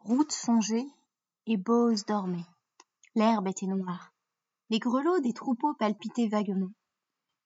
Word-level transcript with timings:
Ruth 0.00 0.32
songeait 0.32 0.86
et 1.46 1.56
Boz 1.56 2.04
dormait. 2.06 2.46
L'herbe 3.14 3.48
était 3.48 3.66
noire. 3.66 4.12
Les 4.70 4.78
grelots 4.78 5.20
des 5.20 5.32
troupeaux 5.32 5.74
palpitaient 5.74 6.28
vaguement. 6.28 6.72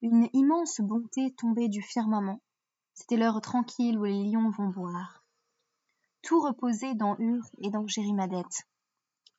Une 0.01 0.29
immense 0.33 0.81
bonté 0.81 1.35
tombait 1.35 1.69
du 1.69 1.83
firmament. 1.83 2.41
C'était 2.95 3.17
l'heure 3.17 3.41
tranquille 3.41 3.99
où 3.99 4.05
les 4.05 4.25
lions 4.25 4.51
vont 4.51 4.69
boire. 4.69 5.25
Tout 6.23 6.41
reposait 6.41 6.95
dans 6.95 7.17
Ur 7.19 7.43
et 7.59 7.71
dans 7.71 7.87
Jérimadette. 7.87 8.69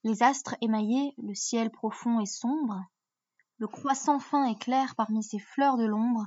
Les 0.04 0.24
astres 0.24 0.56
émaillés, 0.62 1.14
le 1.18 1.34
ciel 1.34 1.72
profond 1.72 2.20
et 2.20 2.26
sombre, 2.26 2.84
le 3.58 3.68
croissant 3.68 4.20
fin 4.20 4.46
et 4.46 4.58
clair 4.58 4.96
parmi 4.96 5.24
ces 5.24 5.40
fleurs 5.40 5.78
de 5.78 5.86
l'ombre, 5.86 6.26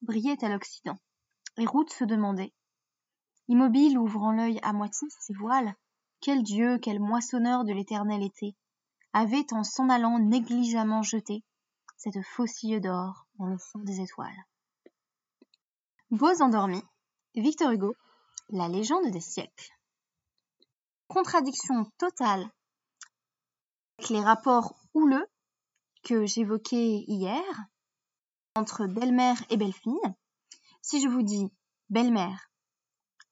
brillait 0.00 0.42
à 0.44 0.48
l'Occident. 0.48 0.98
Et 1.58 1.66
Ruth 1.66 1.90
se 1.90 2.04
demandait, 2.04 2.54
immobile 3.48 3.98
ouvrant 3.98 4.32
l'œil 4.32 4.58
à 4.62 4.72
moitié 4.72 5.08
ses 5.10 5.34
voiles, 5.34 5.74
quel 6.20 6.42
dieu, 6.42 6.78
quel 6.78 7.00
moissonneur 7.00 7.64
de 7.64 7.72
l'éternel 7.72 8.22
été, 8.22 8.54
avait 9.12 9.52
en 9.52 9.64
s'en 9.64 9.88
allant 9.88 10.18
négligemment 10.18 11.02
jeté 11.02 11.42
cette 11.96 12.22
faucille 12.22 12.80
d'or 12.80 13.26
dans 13.38 13.46
le 13.46 13.58
fond 13.58 13.80
des 13.80 14.00
étoiles. 14.00 14.46
Beaux 16.10 16.42
endormis, 16.42 16.82
Victor 17.34 17.70
Hugo, 17.70 17.94
La 18.48 18.68
légende 18.68 19.10
des 19.10 19.20
siècles. 19.20 19.70
Contradiction 21.08 21.84
totale 21.98 22.50
avec 23.98 24.10
les 24.10 24.20
rapports 24.20 24.74
houleux 24.94 25.26
que 26.02 26.26
j'évoquais 26.26 27.04
hier 27.06 27.42
entre 28.54 28.86
belle-mère 28.86 29.42
et 29.50 29.56
belle-fille. 29.56 30.00
Si 30.82 31.00
je 31.00 31.08
vous 31.08 31.22
dis 31.22 31.52
belle-mère, 31.90 32.50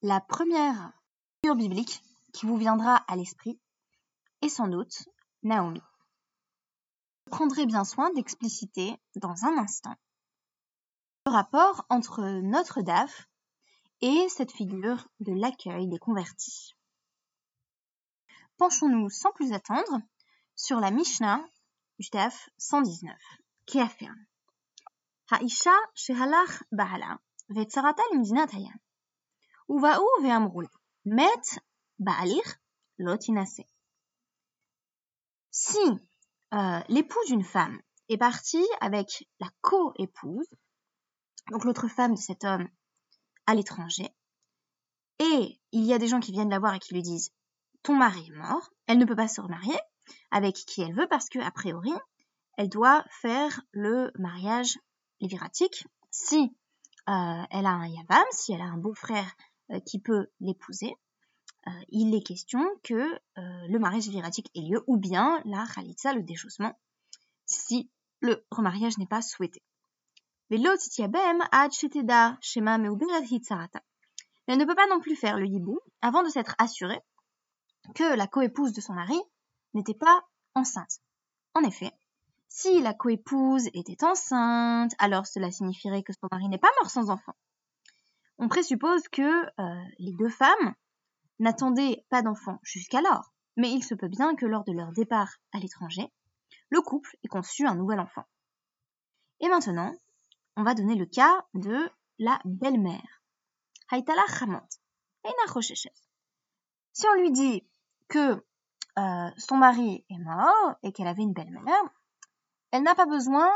la 0.03 0.21
première 0.21 0.93
figure 1.41 1.57
biblique 1.57 2.03
qui 2.39 2.47
vous 2.47 2.57
viendra 2.57 2.95
à 3.09 3.17
l'esprit, 3.17 3.59
et 4.43 4.49
sans 4.49 4.69
doute 4.69 5.09
Naomi. 5.43 5.83
Je 7.27 7.31
prendrai 7.31 7.67
bien 7.67 7.83
soin 7.83 8.13
d'expliciter 8.13 8.97
dans 9.17 9.45
un 9.45 9.59
instant 9.59 9.97
le 11.27 11.33
rapport 11.33 11.85
entre 11.89 12.23
notre 12.43 12.81
DAF 12.81 13.29
et 14.03 14.29
cette 14.29 14.53
figure 14.53 15.09
de 15.19 15.33
l'accueil 15.33 15.89
des 15.89 15.99
convertis. 15.99 16.77
Penchons-nous 18.57 19.11
sans 19.11 19.33
plus 19.33 19.53
attendre 19.53 20.01
sur 20.55 20.79
la 20.79 20.93
Mishnah 20.93 21.45
du 21.99 22.09
DAF 22.11 22.51
119 22.57 23.17
qui 23.67 23.81
affirme 23.81 24.25
Haïcha 25.29 25.75
shehalach 25.97 26.63
bahala 26.71 27.19
vetzarata. 27.49 28.03
Uva'u 29.69 30.23
ve'amrul 30.23 30.69
met 31.05 31.59
Ba'alir 31.99 32.43
lotinase. 32.99 33.63
Si 35.51 35.79
euh, 36.55 36.81
l'époux 36.89 37.25
d'une 37.27 37.45
femme 37.45 37.81
est 38.09 38.19
parti 38.19 38.65
avec 38.81 39.29
la 39.41 39.49
co-épouse, 39.61 40.49
donc 41.51 41.65
l'autre 41.65 41.89
femme 41.89 42.15
de 42.15 42.21
cet 42.21 42.45
homme, 42.45 42.69
à 43.47 43.55
l'étranger, 43.55 44.09
et 45.19 45.61
il 45.73 45.85
y 45.85 45.93
a 45.93 45.99
des 45.99 46.07
gens 46.07 46.21
qui 46.21 46.33
viennent 46.33 46.51
la 46.51 46.59
voir 46.59 46.75
et 46.75 46.79
qui 46.79 46.95
lui 46.95 47.03
disent 47.03 47.33
ton 47.83 47.97
mari 47.97 48.27
est 48.27 48.37
mort, 48.37 48.71
elle 48.87 48.99
ne 48.99 49.05
peut 49.05 49.17
pas 49.17 49.29
se 49.29 49.41
remarier 49.41 49.79
avec 50.31 50.55
qui 50.55 50.83
elle 50.83 50.95
veut 50.95 51.09
parce 51.09 51.29
que 51.29 51.39
a 51.39 51.51
priori 51.51 51.93
elle 52.57 52.69
doit 52.69 53.05
faire 53.21 53.61
le 53.71 54.11
mariage 54.19 54.79
léviratique 55.21 55.87
si 56.11 56.57
euh, 57.09 57.43
elle 57.51 57.67
a 57.67 57.71
un 57.71 57.87
yavam, 57.87 58.25
si 58.33 58.53
elle 58.53 58.61
a 58.61 58.65
un 58.67 58.77
beau-frère 58.77 59.33
euh, 59.71 59.81
qui 59.81 60.01
peut 60.01 60.27
l'épouser, 60.41 60.95
euh, 61.69 61.85
il 61.91 62.15
est 62.15 62.23
question 62.23 62.65
que 62.83 62.95
euh, 62.95 63.19
le 63.69 63.79
mariage 63.79 64.07
léviratique 64.07 64.51
ait 64.55 64.63
lieu 64.63 64.83
ou 64.87 64.97
bien 64.97 65.43
la 65.45 65.67
khalitsa, 65.67 66.15
le 66.15 66.23
déchaussement, 66.23 66.79
si 67.45 67.91
le 68.21 68.43
remariage 68.51 68.97
n'est 68.97 69.07
pas 69.07 69.21
souhaité. 69.21 69.63
Mais 70.51 70.57
elle 70.57 70.63
ne 74.59 74.65
peut 74.65 74.75
pas 74.75 74.87
non 74.87 75.01
plus 75.01 75.15
faire 75.15 75.37
le 75.37 75.47
hibou 75.47 75.79
avant 76.01 76.23
de 76.23 76.31
s'être 76.31 76.55
assurée 76.59 77.01
que 77.95 78.17
la 78.17 78.27
coépouse 78.27 78.73
de 78.73 78.81
son 78.81 78.95
mari 78.95 79.21
n'était 79.75 79.93
pas 79.93 80.23
enceinte. 80.55 81.01
En 81.55 81.63
effet, 81.63 81.93
si 82.49 82.81
la 82.81 82.95
coépouse 82.95 83.69
était 83.75 84.05
enceinte, 84.05 84.95
alors 84.99 85.27
cela 85.27 85.51
signifierait 85.51 86.03
que 86.03 86.15
son 86.15 86.29
mari 86.33 86.49
n'est 86.49 86.57
pas 86.57 86.71
mort 86.81 86.91
sans 86.91 87.11
enfant. 87.11 87.35
On 88.39 88.49
présuppose 88.49 89.07
que 89.09 89.23
euh, 89.61 89.85
les 89.99 90.13
deux 90.13 90.31
femmes 90.31 90.75
n'attendaient 91.39 92.05
pas 92.11 92.23
d'enfants 92.23 92.59
jusqu'alors, 92.63 93.33
mais 93.57 93.71
il 93.71 93.83
se 93.83 93.95
peut 93.95 94.09
bien 94.09 94.35
que 94.35 94.47
lors 94.47 94.65
de 94.65 94.73
leur 94.73 94.93
départ 94.93 95.37
à 95.53 95.59
l'étranger, 95.59 96.13
le 96.71 96.81
couple 96.81 97.17
ait 97.25 97.29
conçu 97.29 97.67
un 97.67 97.75
nouvel 97.75 98.01
enfant. 98.01 98.25
Et 99.41 99.49
maintenant, 99.49 99.95
on 100.57 100.63
va 100.63 100.75
donner 100.75 100.97
le 100.97 101.07
cas 101.07 101.47
de 101.55 101.89
la 102.19 102.41
belle-mère. 102.45 103.23
Si 106.93 107.07
on 107.09 107.21
lui 107.21 107.31
dit 107.31 107.67
que 108.09 108.45
euh, 108.99 109.31
son 109.37 109.57
mari 109.57 110.05
est 110.11 110.19
mort 110.19 110.77
et 110.83 110.93
qu'elle 110.93 111.07
avait 111.07 111.23
une 111.23 111.33
belle-mère, 111.33 111.83
elle 112.73 112.83
n'a 112.83 112.95
pas 112.95 113.07
besoin 113.07 113.49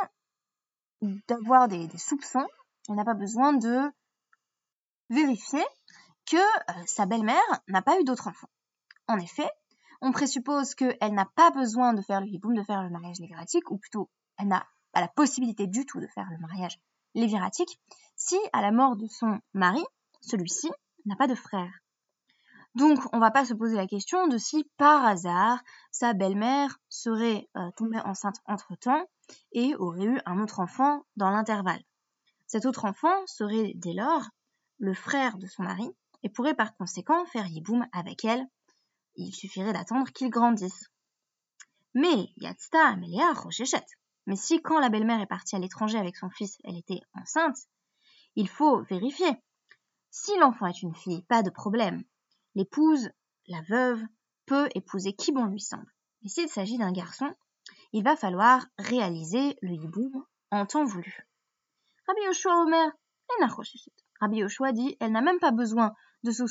d'avoir 1.27 1.69
des 1.69 1.89
soupçons, 1.99 2.47
elle 2.89 2.95
n'a 2.95 3.05
pas 3.05 3.15
besoin 3.15 3.53
de 3.53 3.91
vérifier 5.11 5.65
euh, 6.39 6.83
sa 6.87 7.07
belle-mère 7.07 7.41
n'a 7.69 7.83
pas 7.83 7.99
eu 8.01 8.05
d'autres 8.05 8.29
enfants. 8.29 8.51
En 9.09 9.19
effet, 9.19 9.51
on 10.01 10.13
présuppose 10.13 10.75
qu'elle 10.75 11.15
n'a 11.15 11.27
pas 11.37 11.51
besoin 11.51 11.95
de 11.95 12.03
faire 12.03 12.21
le 12.21 12.29
hiboum, 12.29 12.55
de 12.55 12.63
faire 12.63 12.83
le 12.83 12.91
mariage 12.91 13.21
léviratique, 13.21 13.71
ou 13.71 13.79
plutôt, 13.79 14.11
elle 14.39 14.49
n'a 14.49 14.67
pas 14.93 15.01
la 15.01 15.09
possibilité 15.09 15.67
du 15.67 15.87
tout 15.87 16.01
de 16.01 16.07
faire 16.09 16.29
le 16.31 16.39
mariage 16.39 16.79
léviratique, 17.15 17.81
si 18.17 18.37
à 18.53 18.63
la 18.63 18.73
mort 18.73 18.97
de 18.97 19.07
son 19.07 19.39
mari, 19.55 19.85
celui-ci 20.21 20.71
n'a 21.07 21.17
pas 21.17 21.27
de 21.27 21.35
frère. 21.35 21.73
Donc, 22.75 23.01
on 23.13 23.19
va 23.19 23.31
pas 23.31 23.45
se 23.45 23.53
poser 23.53 23.77
la 23.77 23.87
question 23.87 24.29
de 24.29 24.39
si 24.39 24.65
par 24.79 25.05
hasard 25.05 25.63
sa 25.91 26.15
belle-mère 26.15 26.79
serait 26.89 27.49
euh, 27.57 27.71
tombée 27.77 28.01
enceinte 28.01 28.41
entre-temps 28.47 29.07
et 29.53 29.75
aurait 29.77 30.05
eu 30.05 30.21
un 30.25 30.41
autre 30.43 30.61
enfant 30.61 31.05
dans 31.17 31.31
l'intervalle. 31.31 31.83
Cet 32.47 32.65
autre 32.65 32.87
enfant 32.87 33.27
serait 33.27 33.73
dès 33.77 33.93
lors 33.93 34.31
le 34.79 34.95
frère 34.95 35.37
de 35.37 35.47
son 35.47 35.65
mari 35.65 35.95
et 36.23 36.29
pourrait 36.29 36.55
par 36.55 36.77
conséquent 36.77 37.25
faire 37.27 37.47
yiboum 37.47 37.87
avec 37.93 38.25
elle. 38.25 38.47
Il 39.17 39.33
suffirait 39.35 39.73
d'attendre 39.73 40.11
qu'il 40.13 40.31
grandisse. 40.31 40.91
Mais 41.95 42.31
Yatsta 42.37 42.89
Amelia 42.89 43.33
Rochechette. 43.33 43.99
Mais 44.27 44.37
si 44.37 44.63
quand 44.63 44.79
la 44.79 44.89
belle-mère 44.89 45.21
est 45.21 45.27
partie 45.27 45.57
à 45.57 45.59
l'étranger 45.59 45.99
avec 45.99 46.17
son 46.17 46.31
fils, 46.31 46.59
elle 46.65 46.77
était 46.77 47.01
enceinte, 47.15 47.57
il 48.37 48.49
faut 48.49 48.83
vérifier. 48.85 49.31
Si 50.11 50.37
l'enfant 50.39 50.67
est 50.67 50.83
une 50.83 50.95
fille, 50.95 51.23
pas 51.23 51.43
de 51.43 51.51
problème. 51.51 52.05
L'épouse, 52.55 53.11
la 53.49 53.61
veuve, 53.63 54.03
peut 54.47 54.69
épouser 54.75 55.13
qui 55.13 55.33
bon 55.33 55.47
lui 55.47 55.61
semble. 55.61 55.91
Mais 56.23 56.29
s'il 56.29 56.49
s'agit 56.49 56.79
d'un 56.79 56.93
garçon, 56.93 57.35
il 57.93 58.05
va 58.05 58.17
falloir 58.17 58.67
réaliser 58.79 59.57
le 59.61 59.75
hiboum 59.75 60.25
en 60.51 60.67
temps 60.67 60.85
voulu. 60.85 61.27
Rabbi 62.07 62.21
Yoshua 62.27 62.63
Omer, 62.63 62.91
Rabbi 64.21 64.37
Yoshua 64.37 64.73
dit, 64.73 64.97
elle 65.01 65.13
n'a 65.13 65.21
même 65.21 65.41
pas 65.41 65.51
besoin 65.51 65.95
de 66.25 66.31
se, 66.31 66.47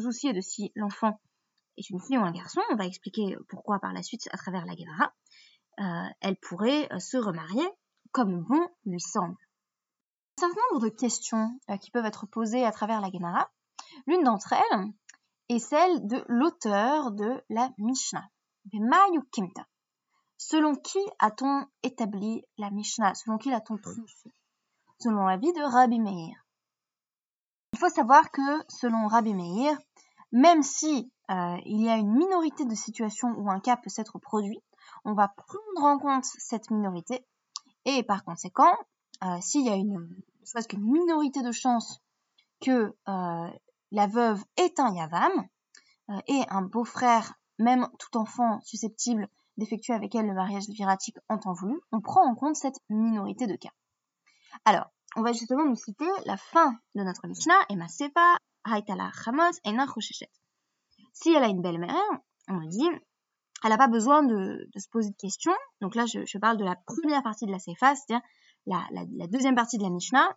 soucier 0.00 0.32
de 0.32 0.40
si 0.40 0.72
l'enfant 0.74 1.20
est 1.76 1.88
une 1.90 2.00
fille 2.00 2.18
ou 2.18 2.22
un 2.22 2.32
garçon. 2.32 2.60
On 2.70 2.76
va 2.76 2.86
expliquer 2.86 3.36
pourquoi 3.48 3.78
par 3.78 3.92
la 3.92 4.02
suite 4.02 4.28
à 4.32 4.36
travers 4.36 4.66
la 4.66 4.74
Gemara. 4.74 5.12
Euh, 5.80 6.12
elle 6.20 6.36
pourrait 6.36 6.92
euh, 6.92 6.98
se 6.98 7.16
remarier 7.16 7.66
comme 8.12 8.44
bon 8.44 8.68
lui 8.84 9.00
semble. 9.00 9.36
Un 10.38 10.40
certain 10.40 10.60
nombre 10.72 10.86
de 10.86 10.90
questions 10.90 11.58
euh, 11.70 11.76
qui 11.78 11.90
peuvent 11.90 12.06
être 12.06 12.26
posées 12.26 12.64
à 12.64 12.70
travers 12.70 13.00
la 13.00 13.10
Gemara. 13.10 13.50
L'une 14.06 14.22
d'entre 14.22 14.52
elles 14.52 14.92
est 15.48 15.58
celle 15.58 16.06
de 16.06 16.24
l'auteur 16.28 17.10
de 17.12 17.42
la 17.50 17.70
Mishnah. 17.78 18.28
Kimta. 19.32 19.66
Selon 20.38 20.74
qui 20.74 20.98
a-t-on 21.18 21.66
établi 21.82 22.44
la 22.58 22.70
Mishnah? 22.70 23.14
Selon 23.14 23.38
qui 23.38 23.50
l'a-t-on 23.50 23.76
tranché 23.76 24.30
Selon 24.98 25.26
l'avis 25.26 25.52
de 25.52 25.62
Rabbi 25.62 26.00
Meir. 26.00 26.43
Il 27.74 27.76
faut 27.76 27.88
savoir 27.88 28.30
que, 28.30 28.64
selon 28.68 29.08
Rabbi 29.08 29.34
Meir, 29.34 29.76
même 30.30 30.62
si 30.62 31.10
euh, 31.28 31.56
il 31.66 31.82
y 31.82 31.88
a 31.88 31.96
une 31.96 32.14
minorité 32.14 32.64
de 32.64 32.74
situations 32.76 33.34
où 33.36 33.50
un 33.50 33.58
cas 33.58 33.76
peut 33.76 33.90
s'être 33.90 34.20
produit, 34.20 34.62
on 35.04 35.12
va 35.12 35.26
prendre 35.26 35.82
en 35.82 35.98
compte 35.98 36.24
cette 36.24 36.70
minorité 36.70 37.26
et 37.84 38.04
par 38.04 38.22
conséquent, 38.24 38.72
euh, 39.24 39.40
s'il 39.40 39.66
y 39.66 39.70
a 39.70 39.74
une, 39.74 40.08
soit 40.44 40.62
qu'une 40.68 40.88
minorité 40.88 41.42
de 41.42 41.50
chances 41.50 42.00
que 42.60 42.94
euh, 43.08 43.50
la 43.90 44.06
veuve 44.06 44.44
est 44.56 44.78
un 44.78 44.94
yavam 44.94 45.32
et 46.28 46.42
un 46.50 46.62
beau-frère, 46.62 47.34
même 47.58 47.88
tout 47.98 48.16
enfant 48.16 48.60
susceptible 48.60 49.26
d'effectuer 49.56 49.94
avec 49.94 50.14
elle 50.14 50.28
le 50.28 50.34
mariage 50.34 50.68
viratique 50.68 51.16
en 51.28 51.38
temps 51.38 51.54
voulu, 51.54 51.80
on 51.90 52.00
prend 52.00 52.24
en 52.24 52.36
compte 52.36 52.54
cette 52.54 52.78
minorité 52.88 53.48
de 53.48 53.56
cas. 53.56 53.72
Alors, 54.64 54.92
on 55.16 55.22
va 55.22 55.32
justement 55.32 55.64
nous 55.64 55.76
citer 55.76 56.06
la 56.26 56.36
fin 56.36 56.78
de 56.94 57.02
notre 57.02 57.26
Mishnah, 57.26 57.58
et 57.68 57.76
Masefa, 57.76 58.36
Haitala 58.66 59.10
Chamos, 59.24 59.52
Ena 59.64 59.86
Si 61.12 61.32
elle 61.32 61.44
a 61.44 61.48
une 61.48 61.62
belle-mère, 61.62 61.94
on 62.48 62.54
me 62.54 62.68
dit, 62.68 62.88
elle 63.62 63.70
n'a 63.70 63.78
pas 63.78 63.88
besoin 63.88 64.22
de, 64.22 64.68
se 64.76 64.88
poser 64.90 65.10
de 65.10 65.16
questions. 65.16 65.54
Donc 65.80 65.94
là, 65.94 66.04
je, 66.06 66.38
parle 66.38 66.56
de 66.56 66.64
la 66.64 66.76
première 66.86 67.22
partie 67.22 67.46
de 67.46 67.52
la 67.52 67.58
Seifa, 67.58 67.94
c'est-à-dire 67.94 68.24
la, 68.66 69.26
deuxième 69.28 69.54
partie 69.54 69.78
de 69.78 69.82
la 69.82 69.90
Mishnah. 69.90 70.36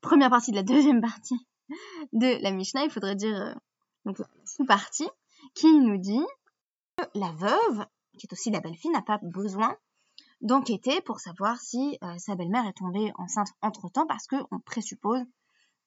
Première 0.00 0.30
partie 0.30 0.50
de 0.52 0.56
la 0.56 0.62
deuxième 0.62 1.00
partie 1.00 1.36
de 2.12 2.42
la 2.42 2.50
Mishnah, 2.50 2.84
il 2.84 2.90
faudrait 2.90 3.14
dire 3.14 3.36
euh, 3.36 3.54
donc 4.04 4.18
sous-partie, 4.44 5.08
qui 5.54 5.78
nous 5.78 5.98
dit 5.98 6.24
que 6.96 7.04
la 7.14 7.30
veuve, 7.32 7.86
qui 8.18 8.26
est 8.26 8.32
aussi 8.32 8.50
la 8.50 8.60
belle-fille, 8.60 8.90
n'a 8.90 9.02
pas 9.02 9.18
besoin 9.22 9.76
d'enquêter 10.42 11.00
pour 11.00 11.20
savoir 11.20 11.60
si 11.60 11.98
euh, 12.02 12.18
sa 12.18 12.34
belle-mère 12.34 12.66
est 12.66 12.74
tombée 12.74 13.12
enceinte 13.16 13.48
entre-temps 13.62 14.06
parce 14.06 14.26
qu'on 14.26 14.60
présuppose 14.66 15.22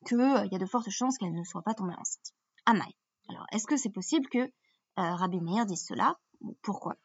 qu'il 0.08 0.20
euh, 0.20 0.48
y 0.52 0.56
a 0.56 0.58
de 0.58 0.66
fortes 0.66 0.90
chances 0.90 1.18
qu'elle 1.18 1.34
ne 1.34 1.44
soit 1.44 1.62
pas 1.62 1.74
tombée 1.74 1.94
enceinte. 1.94 2.34
Ah, 2.66 2.72
Amai. 2.72 2.96
Alors, 3.30 3.46
est-ce 3.52 3.68
que 3.68 3.78
c'est 3.78 3.90
possible 3.90 4.28
que 4.30 4.40
euh, 4.40 4.50
Rabbi 4.96 5.42
Meir 5.42 5.66
dise 5.66 5.86
cela? 5.86 6.18
Pourquoi? 6.62 6.96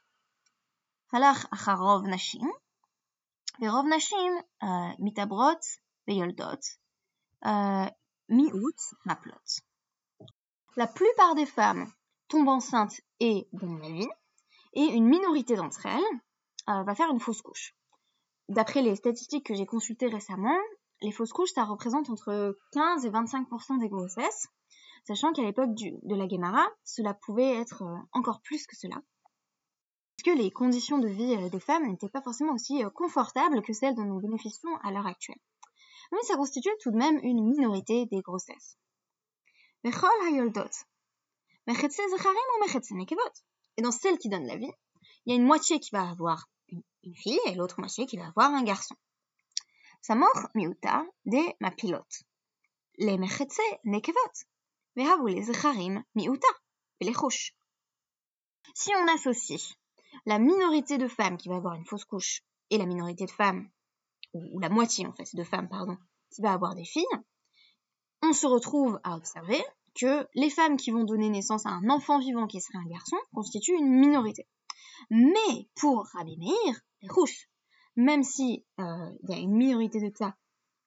Halach 1.12 1.47
nashim, 2.05 2.47
verov 3.58 3.87
nashim, 3.87 4.32
euh, 4.62 4.93
mitabrot, 4.99 5.61
veyoldot, 6.06 6.61
euh, 7.47 7.87
mi-août, 8.29 8.81
maplot. 9.05 9.62
La 10.76 10.87
plupart 10.87 11.35
des 11.35 11.47
femmes 11.47 11.91
tombent 12.29 12.49
enceintes 12.49 13.00
et 13.19 13.49
donnent 13.52 13.81
la 13.81 13.91
vie, 13.91 14.08
et 14.75 14.85
une 14.85 15.06
minorité 15.06 15.56
d'entre 15.56 15.87
elles, 15.87 16.20
va 16.84 16.94
faire 16.94 17.11
une 17.11 17.20
fausse 17.20 17.43
couche. 17.43 17.75
D'après 18.49 18.82
les 18.82 18.96
statistiques 18.96 19.46
que 19.46 19.55
j'ai 19.55 19.67
consultées 19.67 20.08
récemment, 20.08 20.58
les 21.02 21.12
fausses 21.12 21.32
couches, 21.32 21.52
ça 21.55 21.64
représente 21.64 22.11
entre 22.11 22.58
15 22.72 23.05
et 23.05 23.11
25% 23.11 23.81
des 23.81 23.88
grossesses, 23.88 24.49
sachant 25.06 25.32
qu'à 25.32 25.43
l'époque 25.43 25.70
de 25.75 26.14
la 26.14 26.26
Guémara, 26.26 26.67
cela 26.84 27.14
pouvait 27.14 27.56
être 27.56 27.82
euh, 27.82 27.96
encore 28.12 28.40
plus 28.43 28.67
que 28.67 28.76
cela 28.76 29.00
que 30.22 30.31
les 30.31 30.50
conditions 30.50 30.99
de 30.99 31.08
vie 31.08 31.34
euh, 31.37 31.49
des 31.49 31.61
femmes 31.61 31.87
n'étaient 31.88 32.08
pas 32.08 32.22
forcément 32.22 32.52
aussi 32.52 32.84
euh, 32.84 32.90
confortables 32.90 33.62
que 33.62 33.73
celles 33.73 33.94
dont 33.94 34.05
nous 34.05 34.20
bénéficions 34.20 34.76
à 34.82 34.90
l'heure 34.90 35.06
actuelle. 35.06 35.40
Mais 36.12 36.23
ça 36.23 36.37
constitue 36.37 36.70
tout 36.81 36.90
de 36.90 36.96
même 36.96 37.19
une 37.23 37.44
minorité 37.44 38.06
des 38.06 38.20
grossesses. 38.20 38.76
Et 43.76 43.82
dans 43.82 43.93
celles 43.93 44.19
qui 44.19 44.28
donnent 44.28 44.46
la 44.46 44.56
vie, 44.56 44.73
il 45.25 45.32
y 45.32 45.32
a 45.32 45.37
une 45.37 45.46
moitié 45.46 45.78
qui 45.81 45.90
va 45.93 46.08
avoir 46.08 46.49
une, 47.02 47.14
fille 47.14 47.41
et 47.47 47.55
l'autre 47.55 47.79
moitié 47.79 48.06
qui 48.06 48.17
va 48.17 48.29
avoir 48.29 48.50
un 48.50 48.62
garçon. 48.62 48.94
mort 50.11 50.49
miuta 50.55 51.05
de 51.26 51.43
ma 51.61 51.70
pilote. 51.70 52.23
Les 52.99 53.19
mechetze 53.19 53.61
nekevot. 53.85 54.35
les 54.97 55.43
zecharim 55.43 56.02
miuta. 56.14 56.49
Les 57.00 57.14
Si 58.75 58.91
on 58.94 59.14
associe 59.14 59.75
la 60.26 60.38
minorité 60.38 60.99
de 60.99 61.08
femmes 61.08 61.38
qui 61.38 61.49
va 61.49 61.56
avoir 61.56 61.75
une 61.75 61.87
fausse 61.87 62.05
couche 62.05 62.43
et 62.70 62.79
la 62.79 62.87
minorité 62.87 63.25
de 63.25 63.31
femmes, 63.31 63.70
ou, 64.35 64.61
la 64.61 64.69
moitié 64.69 65.06
en 65.06 65.12
fait 65.12 65.35
de 65.35 65.44
femmes, 65.44 65.69
pardon, 65.69 65.97
qui 66.31 66.43
va 66.43 66.52
avoir 66.52 66.75
des 66.75 66.85
filles, 66.85 67.05
on 68.23 68.32
se 68.32 68.47
retrouve 68.47 69.00
à 69.02 69.17
observer 69.17 69.62
que 69.94 70.26
les 70.35 70.50
femmes 70.50 70.76
qui 70.76 70.91
vont 70.91 71.05
donner 71.05 71.31
naissance 71.31 71.67
à 71.67 71.70
un 71.70 71.88
enfant 71.88 72.19
vivant 72.19 72.47
qui 72.47 72.61
serait 72.61 72.79
un 72.79 72.88
garçon 72.88 73.17
constituent 73.35 73.76
une 73.76 73.99
minorité. 73.99 74.47
Mais 75.08 75.69
pour 75.76 76.06
Rabbi 76.12 76.37
Meir, 76.37 76.81
les 77.02 77.08
rouges, 77.08 77.49
même 77.97 78.23
si 78.23 78.64
euh, 78.79 79.11
il 79.23 79.31
y 79.31 79.35
a 79.35 79.38
une 79.38 79.55
minorité 79.55 80.00
de 80.00 80.11
cas, 80.11 80.35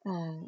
euh, 0.06 0.42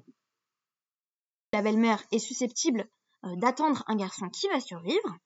la 1.53 1.61
belle-mère 1.61 2.03
est 2.11 2.19
susceptible 2.19 2.87
euh, 3.23 3.35
d'attendre 3.37 3.83
un 3.87 3.95
garçon 3.95 4.29
qui 4.29 4.47
va 4.49 4.59
survivre, 4.59 5.17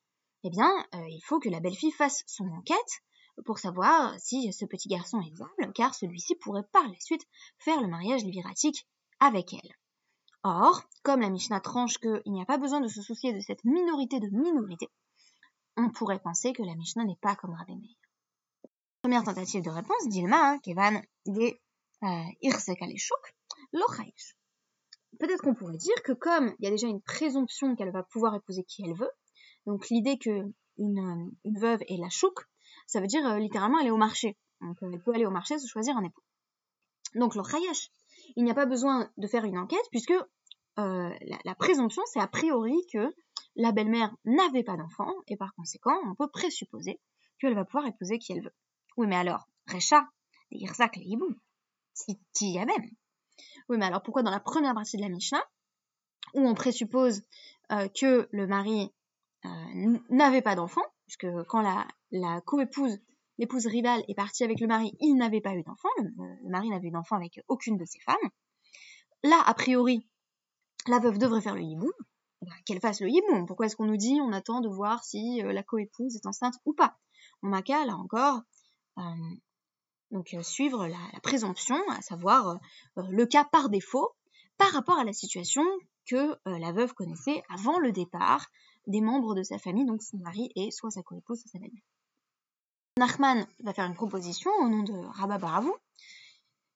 eh 0.43 0.49
bien, 0.49 0.71
il 0.93 1.21
faut 1.25 1.39
que 1.39 1.49
la 1.49 1.59
belle-fille 1.59 1.91
fasse 1.91 2.23
son 2.25 2.47
enquête 2.51 3.03
pour 3.45 3.59
savoir 3.59 4.17
si 4.19 4.53
ce 4.53 4.63
petit 4.63 4.87
garçon 4.87 5.19
est 5.19 5.35
viable, 5.35 5.73
car 5.73 5.93
celui-ci 5.93 6.35
pourrait 6.35 6.67
par 6.71 6.87
la 6.87 6.99
suite 7.01 7.25
faire 7.57 7.81
le 7.81 7.87
mariage 7.87 8.23
liviratique 8.23 8.87
avec 9.19 9.53
elle. 9.53 9.75
Or, 10.43 10.81
comme 11.03 11.19
la 11.19 11.29
Mishnah 11.29 11.59
tranche 11.59 11.97
qu'il 11.97 12.21
n'y 12.27 12.41
a 12.41 12.45
pas 12.45 12.57
besoin 12.57 12.79
de 12.79 12.87
se 12.87 13.01
soucier 13.01 13.33
de 13.33 13.41
cette 13.41 13.65
minorité 13.65 14.21
de 14.21 14.29
minorité, 14.29 14.87
on 15.75 15.89
pourrait 15.89 16.21
penser 16.21 16.53
que 16.53 16.63
la 16.63 16.75
Mishnah 16.75 17.03
n'est 17.03 17.19
pas 17.21 17.35
comme 17.35 17.53
Rabbi 17.53 17.75
Meir. 17.75 17.98
Première 19.01 19.23
tentative 19.23 19.63
de 19.63 19.69
réponse, 19.69 20.09
Dilma, 20.09 20.51
hein, 20.51 20.59
Kevan, 20.59 21.01
des 21.25 21.61
euh, 22.03 22.23
Peut-être 25.19 25.41
qu'on 25.41 25.55
pourrait 25.55 25.77
dire 25.77 26.03
que 26.03 26.11
comme 26.11 26.53
il 26.59 26.65
y 26.65 26.67
a 26.67 26.71
déjà 26.71 26.87
une 26.87 27.01
présomption 27.01 27.77
qu'elle 27.77 27.91
va 27.91 28.03
pouvoir 28.03 28.35
épouser 28.35 28.63
qui 28.65 28.83
elle 28.83 28.95
veut, 28.95 29.11
donc 29.65 29.87
l'idée 29.89 30.17
que 30.17 30.43
une, 30.77 31.31
veuve 31.45 31.81
est 31.87 31.97
la 31.97 32.09
chouk, 32.09 32.39
ça 32.87 32.99
veut 32.99 33.07
dire 33.07 33.25
euh, 33.25 33.39
littéralement 33.39 33.79
elle 33.79 33.87
est 33.87 33.91
au 33.91 33.97
marché. 33.97 34.37
Donc 34.59 34.81
euh, 34.83 34.89
elle 34.91 35.01
peut 35.01 35.13
aller 35.13 35.25
au 35.25 35.31
marché 35.31 35.57
se 35.59 35.67
choisir 35.67 35.95
un 35.95 36.03
époux. 36.03 36.23
Donc 37.15 37.35
le 37.35 37.43
il 38.35 38.43
n'y 38.43 38.51
a 38.51 38.55
pas 38.55 38.65
besoin 38.65 39.09
de 39.17 39.27
faire 39.27 39.45
une 39.45 39.57
enquête 39.57 39.87
puisque 39.91 40.11
euh, 40.11 41.09
la, 41.45 41.55
présomption 41.55 42.01
c'est 42.11 42.19
a 42.19 42.27
priori 42.27 42.75
que 42.91 43.15
la 43.55 43.71
belle-mère 43.71 44.13
n'avait 44.25 44.63
pas 44.63 44.75
d'enfant 44.75 45.13
et 45.27 45.37
par 45.37 45.53
conséquent 45.55 45.97
on 46.05 46.15
peut 46.15 46.29
présupposer 46.29 46.99
qu'elle 47.39 47.55
va 47.55 47.63
pouvoir 47.63 47.87
épouser 47.87 48.19
qui 48.19 48.33
elle 48.33 48.43
veut. 48.43 48.53
Oui 48.99 49.07
mais 49.07 49.15
alors, 49.15 49.47
Recha, 49.71 50.09
les 50.51 50.67
hibou, 50.97 51.33
si 51.93 52.19
y 52.41 52.59
a 52.59 52.65
même. 52.65 52.91
Oui 53.69 53.77
mais 53.77 53.85
alors 53.85 54.03
pourquoi 54.03 54.23
dans 54.23 54.29
la 54.29 54.41
première 54.41 54.73
partie 54.73 54.97
de 54.97 55.01
la 55.01 55.07
Mishnah, 55.07 55.41
où 56.33 56.45
on 56.45 56.53
présuppose 56.53 57.23
que 57.69 58.27
le 58.29 58.45
mari 58.45 58.91
n'avait 60.09 60.41
pas 60.41 60.55
d'enfant, 60.55 60.83
puisque 61.07 61.27
quand 61.47 61.61
la, 62.11 62.41
coépouse, 62.41 62.99
l'épouse 63.37 63.67
rivale 63.67 64.03
est 64.09 64.15
partie 64.15 64.43
avec 64.43 64.59
le 64.59 64.67
mari, 64.67 64.93
il 64.99 65.15
n'avait 65.15 65.39
pas 65.39 65.55
eu 65.55 65.63
d'enfant, 65.63 65.87
le, 65.99 66.49
mari 66.49 66.67
n'avait 66.67 66.89
eu 66.89 66.91
d'enfant 66.91 67.15
avec 67.15 67.41
aucune 67.47 67.77
de 67.77 67.85
ses 67.85 68.01
femmes. 68.01 68.29
Là, 69.23 69.41
a 69.45 69.53
priori, 69.53 70.05
la 70.87 70.99
veuve 70.99 71.19
devrait 71.19 71.39
faire 71.39 71.55
le 71.55 71.61
hibou, 71.61 71.89
qu'elle 72.65 72.81
fasse 72.81 72.99
le 72.99 73.07
hibou. 73.07 73.45
Pourquoi 73.45 73.67
est-ce 73.67 73.77
qu'on 73.77 73.85
nous 73.85 73.95
dit 73.95 74.19
on 74.21 74.33
attend 74.33 74.59
de 74.59 74.67
voir 74.67 75.05
si 75.05 75.41
euh, 75.41 75.53
la 75.53 75.63
coépouse 75.63 76.17
est 76.17 76.25
enceinte 76.25 76.55
ou 76.65 76.73
pas? 76.73 76.97
On 77.41 77.49
n'a 77.49 77.61
qu'à, 77.61 77.85
là 77.85 77.95
encore, 77.95 78.35
euh, 78.37 78.41
donc 80.11 80.33
euh, 80.33 80.43
suivre 80.43 80.87
la, 80.87 81.19
présomption, 81.21 81.77
à 81.89 82.01
savoir 82.01 82.59
le 82.95 83.25
cas 83.25 83.45
par 83.45 83.69
défaut, 83.69 84.15
par 84.57 84.71
rapport 84.71 84.97
à 84.97 85.03
la 85.03 85.13
situation 85.13 85.63
que 86.05 86.35
la 86.45 86.71
veuve 86.71 86.93
connaissait 86.93 87.43
avant 87.49 87.79
le 87.79 87.91
départ 87.91 88.47
des 88.87 89.01
membres 89.01 89.35
de 89.35 89.43
sa 89.43 89.59
famille, 89.59 89.85
donc 89.85 90.01
son 90.01 90.17
mari 90.17 90.51
et 90.55 90.71
soit 90.71 90.91
sa 90.91 91.03
coépouse, 91.03 91.39
soit 91.39 91.51
sa 91.51 91.59
belle-mère. 91.59 91.83
Nachman 92.97 93.47
va 93.63 93.73
faire 93.73 93.85
une 93.85 93.95
proposition 93.95 94.51
au 94.59 94.67
nom 94.67 94.83
de 94.83 94.93
Rabba 94.93 95.37
Baravou, 95.37 95.75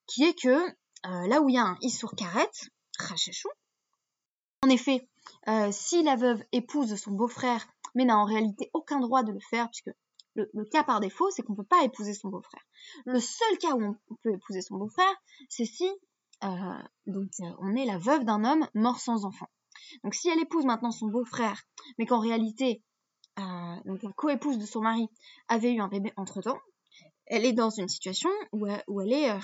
qui 0.07 0.23
est 0.23 0.39
que 0.39 0.47
euh, 0.47 1.27
là 1.27 1.41
où 1.41 1.49
il 1.49 1.55
y 1.55 1.57
a 1.57 1.65
un 1.65 1.77
Issour 1.81 2.15
Karet, 2.15 2.49
Rachachou, 2.97 3.49
en 4.63 4.69
effet, 4.69 5.09
euh, 5.49 5.69
si 5.71 6.03
la 6.03 6.15
veuve 6.15 6.41
épouse 6.53 6.95
son 6.95 7.11
beau-frère, 7.11 7.67
mais 7.95 8.05
n'a 8.05 8.17
en 8.17 8.23
réalité 8.23 8.69
aucun 8.73 8.99
droit 8.99 9.23
de 9.23 9.33
le 9.33 9.39
faire, 9.41 9.69
puisque 9.69 9.91
le, 10.35 10.65
cas 10.65 10.83
par 10.83 10.99
défaut, 10.99 11.29
c'est 11.31 11.43
qu'on 11.43 11.53
ne 11.53 11.57
peut 11.57 11.63
pas 11.63 11.83
épouser 11.83 12.13
son 12.13 12.29
beau-frère. 12.29 12.63
Le 13.05 13.19
seul 13.19 13.57
cas 13.59 13.73
où 13.75 13.95
on 14.09 14.15
peut 14.23 14.33
épouser 14.33 14.61
son 14.61 14.77
beau-frère, 14.77 15.13
c'est 15.49 15.65
si 15.65 15.89
euh, 16.43 16.47
donc, 17.07 17.29
on 17.59 17.75
est 17.75 17.85
la 17.85 17.97
veuve 17.97 18.25
d'un 18.25 18.43
homme 18.43 18.67
mort 18.73 18.99
sans 18.99 19.25
enfant. 19.25 19.47
Donc 20.03 20.13
si 20.13 20.29
elle 20.29 20.39
épouse 20.39 20.65
maintenant 20.65 20.91
son 20.91 21.07
beau-frère, 21.07 21.61
mais 21.97 22.05
qu'en 22.05 22.19
réalité, 22.19 22.83
euh, 23.39 23.41
la 23.41 24.11
coépouse 24.15 24.57
de 24.57 24.65
son 24.65 24.81
mari 24.81 25.07
avait 25.47 25.73
eu 25.73 25.79
un 25.79 25.87
bébé 25.87 26.11
entre-temps, 26.17 26.59
elle 27.27 27.45
est 27.45 27.53
dans 27.53 27.69
une 27.69 27.87
situation 27.87 28.29
où, 28.51 28.67
elle 28.67 29.13
est 29.13 29.29
euh, 29.31 29.39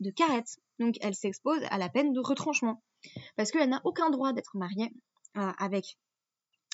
de 0.00 0.10
carette. 0.10 0.58
Donc 0.78 0.96
elle 1.00 1.14
s'expose 1.14 1.62
à 1.70 1.78
la 1.78 1.88
peine 1.88 2.12
de 2.12 2.20
retranchement. 2.20 2.82
Parce 3.36 3.50
qu'elle 3.50 3.68
n'a 3.68 3.80
aucun 3.84 4.10
droit 4.10 4.32
d'être 4.32 4.56
mariée 4.56 4.92
euh, 5.36 5.52
avec 5.58 5.98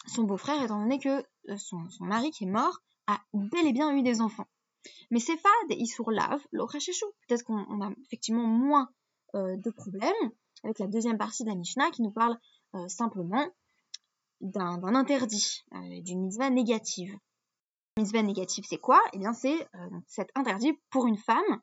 son 0.06 0.22
beau-frère, 0.22 0.62
étant 0.62 0.80
donné 0.80 0.98
que 0.98 1.24
euh, 1.48 1.56
son, 1.56 1.86
mari 2.00 2.30
qui 2.30 2.44
est 2.44 2.50
mort 2.50 2.78
a 3.06 3.20
bel 3.32 3.66
et 3.66 3.72
bien 3.72 3.96
eu 3.96 4.02
des 4.02 4.20
enfants. 4.20 4.48
Mais 5.10 5.20
c'est 5.20 5.36
pas 5.36 5.48
des 5.68 5.82
lave, 6.08 6.46
l'orachechou. 6.52 7.06
Peut-être 7.26 7.44
qu'on 7.44 7.80
a 7.80 7.90
effectivement 8.04 8.46
moins 8.46 8.88
de 9.34 9.70
problèmes 9.70 10.32
avec 10.64 10.78
la 10.78 10.86
deuxième 10.86 11.18
partie 11.18 11.44
de 11.44 11.48
la 11.48 11.54
Mishnah 11.54 11.90
qui 11.90 12.02
nous 12.02 12.10
parle 12.10 12.38
euh, 12.74 12.88
simplement 12.88 13.46
d'un 14.40 14.82
interdit, 14.94 15.64
euh, 15.72 16.00
d'une 16.02 16.22
mitzvah 16.22 16.50
négative. 16.50 17.16
Mitzvah 17.96 18.22
négative, 18.22 18.64
c'est 18.68 18.78
quoi? 18.78 19.00
Eh 19.12 19.18
bien, 19.18 19.32
c'est 19.32 19.62
euh, 19.74 19.90
cet 20.06 20.30
interdit 20.34 20.78
pour 20.90 21.06
une 21.06 21.16
femme 21.16 21.60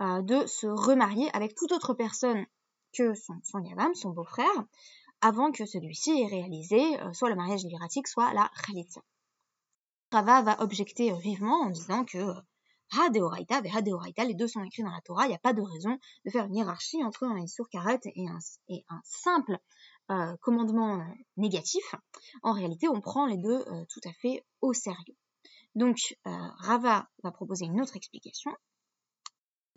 de 0.00 0.46
se 0.46 0.66
remarier 0.66 1.28
avec 1.36 1.54
toute 1.54 1.72
autre 1.72 1.92
personne 1.92 2.46
que 2.94 3.12
son, 3.12 3.34
son 3.44 3.62
son 3.92 4.10
beau-frère, 4.10 4.64
avant 5.20 5.52
que 5.52 5.66
celui-ci 5.66 6.22
ait 6.22 6.26
réalisé 6.26 6.80
soit 7.12 7.28
le 7.28 7.36
mariage 7.36 7.64
libératique, 7.64 8.08
soit 8.08 8.32
la 8.32 8.50
khalitza. 8.64 9.02
Rava 10.12 10.42
va 10.42 10.60
objecter 10.60 11.12
vivement 11.12 11.60
en 11.62 11.70
disant 11.70 12.04
que 12.04 12.34
Ha 12.92 13.10
deoraita 13.10 13.60
et 13.64 13.70
Ha 13.70 13.82
deoraita, 13.82 14.24
les 14.24 14.34
deux 14.34 14.48
sont 14.48 14.64
écrits 14.64 14.82
dans 14.82 14.90
la 14.90 15.00
Torah, 15.02 15.26
il 15.26 15.28
n'y 15.28 15.36
a 15.36 15.38
pas 15.38 15.52
de 15.52 15.62
raison 15.62 15.96
de 16.24 16.30
faire 16.30 16.46
une 16.46 16.56
hiérarchie 16.56 17.02
entre 17.04 17.24
un 17.24 17.38
Isur 17.38 17.68
Karet 17.68 18.00
et 18.04 18.26
un, 18.26 19.00
simple 19.04 19.58
euh, 20.10 20.36
commandement 20.40 21.00
négatif, 21.36 21.94
en 22.42 22.52
réalité, 22.52 22.88
on 22.88 23.00
prend 23.00 23.26
les 23.26 23.36
deux 23.36 23.64
tout 23.88 24.00
à 24.04 24.12
fait 24.14 24.44
au 24.60 24.72
sérieux. 24.72 25.16
Donc, 25.76 26.18
Rava 26.24 27.08
va 27.22 27.30
proposer 27.30 27.66
une 27.66 27.80
autre 27.80 27.96
explication. 27.96 28.50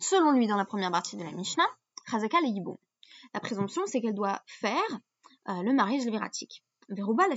Selon 0.00 0.32
lui, 0.32 0.48
dans 0.48 0.56
la 0.56 0.64
première 0.64 0.90
partie 0.90 1.16
de 1.16 1.22
la 1.22 1.30
Mishnah, 1.30 1.68
Chazaka 2.10 2.40
le 2.40 2.48
Yibon. 2.48 2.78
La 3.32 3.38
présomption, 3.38 3.82
c'est 3.86 4.00
qu'elle 4.00 4.14
doit 4.14 4.42
faire 4.46 5.00
le 5.46 5.72
mariage 5.72 6.04
lévératique. 6.04 6.64
Veruba 6.88 7.28
la. 7.28 7.36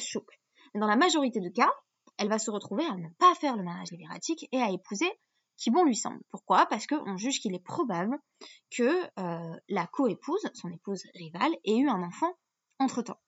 Dans 0.73 0.87
la 0.87 0.95
majorité 0.95 1.39
de 1.39 1.49
cas, 1.49 1.71
elle 2.17 2.29
va 2.29 2.39
se 2.39 2.51
retrouver 2.51 2.85
à 2.85 2.95
ne 2.95 3.09
pas 3.19 3.33
faire 3.35 3.55
le 3.55 3.63
mariage 3.63 3.91
lévératique 3.91 4.47
et 4.51 4.61
à 4.61 4.71
épouser 4.71 5.11
qui 5.57 5.71
bon 5.71 5.83
lui 5.83 5.95
semble. 5.95 6.21
Pourquoi? 6.29 6.67
Parce 6.67 6.87
qu'on 6.87 7.17
juge 7.17 7.39
qu'il 7.39 7.55
est 7.55 7.63
probable 7.63 8.17
que 8.69 9.03
euh, 9.19 9.59
la 9.67 9.87
co-épouse, 9.87 10.47
son 10.53 10.71
épouse 10.71 11.03
rivale, 11.15 11.53
ait 11.65 11.77
eu 11.77 11.89
un 11.89 12.03
enfant 12.03 12.31
entre-temps. 12.79 13.19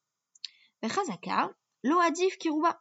Chazaka, 0.83 1.51
loadif 1.83 2.37
kiruba. 2.37 2.79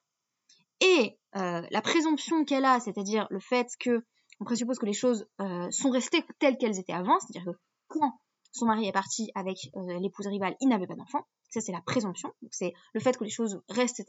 Et 0.81 1.19
euh, 1.37 1.67
la 1.71 1.83
présomption 1.83 2.45
qu'elle 2.45 2.65
a, 2.65 2.79
c'est-à-dire 2.79 3.27
le 3.31 3.41
fait 3.41 3.69
que 3.81 4.05
on 4.41 4.45
présuppose 4.45 4.79
que 4.79 4.87
les 4.87 4.93
choses 4.93 5.27
euh, 5.41 5.69
sont 5.71 5.91
restées 5.91 6.25
telles 6.39 6.59
qu'elles 6.59 6.79
étaient 6.79 6.93
avant, 6.93 7.19
c'est-à-dire 7.19 7.53
que 7.53 7.59
quand 7.89 8.21
son 8.53 8.67
mari 8.67 8.87
est 8.87 8.93
parti 8.93 9.31
avec 9.35 9.57
l'épouse 10.01 10.27
rivale, 10.29 10.57
il 10.61 10.69
n'avait 10.69 10.87
pas 10.87 10.95
d'enfant. 10.95 11.27
Ça, 11.51 11.61
c'est 11.61 11.73
la 11.73 11.81
présomption. 11.81 12.33
C'est 12.51 12.73
le 12.93 13.01
fait 13.01 13.17
que 13.17 13.25
les 13.25 13.31
choses 13.31 13.61
restent 13.69 14.05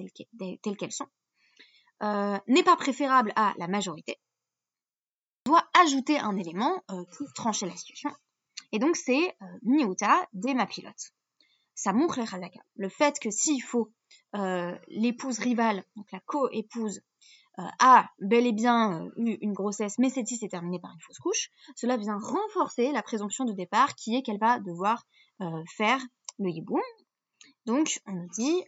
telles 0.62 0.77
qu'elles 0.77 0.91
sont. 0.91 1.08
N'est 2.01 2.63
pas 2.63 2.75
préférable 2.75 3.34
à 3.36 3.53
la 3.58 3.68
majorité 3.68 4.20
doit 5.50 5.68
ajouter 5.74 6.20
un 6.20 6.38
élément 6.38 6.84
euh, 6.91 7.03
pour 7.18 7.34
trancher 7.34 7.65
la 7.65 7.75
situation. 7.75 8.12
Et 8.72 8.77
donc 8.77 8.96
c'est 8.96 9.36
euh, 9.41 9.46
miuta 9.63 10.27
des 10.34 10.53
mapilotes. 10.53 11.12
Ça 11.74 11.91
montre 11.91 12.20
les 12.20 12.27
chazaka. 12.27 12.60
Le 12.75 12.88
fait 12.88 13.20
que 13.20 13.32
s'il 13.32 13.63
faut 13.63 13.91
euh, 14.36 14.77
l'épouse 14.89 15.39
rivale, 15.39 15.84
donc 15.96 16.12
la 16.12 16.20
co-épouse, 16.20 17.01
a 17.79 18.10
bel 18.22 18.48
et 18.48 18.53
bien 18.53 19.10
eu 19.18 19.38
une 19.41 19.51
grossesse, 19.51 19.98
mais 19.98 20.10
celle-ci 20.10 20.38
s'est 20.38 20.48
terminée 20.48 20.79
par 20.79 20.94
une 20.94 21.01
fausse 21.01 21.18
couche, 21.18 21.50
cela 21.75 21.98
vient 21.98 22.18
renforcer 22.18 22.94
la 22.94 23.03
présomption 23.03 23.44
de 23.44 23.51
départ 23.51 23.96
qui 23.96 24.15
est 24.15 24.22
qu'elle 24.22 24.39
va 24.39 24.62
devoir 24.62 25.06
faire 25.75 26.00
le 26.38 26.51
hiboum. 26.51 26.79
Donc 27.65 28.00
on 28.08 28.13
nous 28.13 28.29
dit 28.29 28.63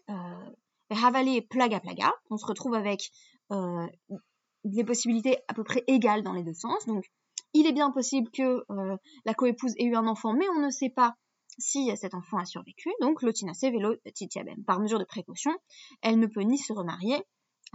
ravaler 0.91 1.41
plaga 1.41 1.79
plaga, 1.79 2.13
on 2.29 2.37
se 2.37 2.45
retrouve 2.45 2.75
avec 2.75 3.11
des 4.63 4.83
possibilités 4.83 5.37
à 5.47 5.53
peu 5.53 5.63
près 5.63 5.83
égales 5.87 6.23
dans 6.23 6.33
les 6.33 6.43
deux 6.43 6.53
sens. 6.53 6.85
Donc, 6.85 7.05
il 7.53 7.67
est 7.67 7.73
bien 7.73 7.91
possible 7.91 8.29
que 8.31 8.63
euh, 8.69 8.97
la 9.25 9.33
coépouse 9.33 9.73
ait 9.77 9.85
eu 9.85 9.95
un 9.95 10.07
enfant, 10.07 10.33
mais 10.33 10.47
on 10.49 10.59
ne 10.59 10.69
sait 10.69 10.89
pas 10.89 11.15
si 11.57 11.95
cet 11.97 12.13
enfant 12.13 12.37
a 12.37 12.45
survécu. 12.45 12.89
Donc, 13.01 13.21
lotinase 13.21 13.61
velo 13.61 13.95
titiabem. 14.15 14.63
Par 14.63 14.79
mesure 14.79 14.99
de 14.99 15.03
précaution, 15.03 15.51
elle 16.01 16.19
ne 16.19 16.27
peut 16.27 16.41
ni 16.41 16.57
se 16.57 16.71
remarier, 16.71 17.21